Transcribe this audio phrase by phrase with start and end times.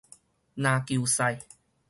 [0.57, 1.41] 籃球賽